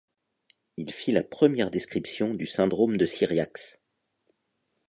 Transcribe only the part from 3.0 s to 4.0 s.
Cyriax.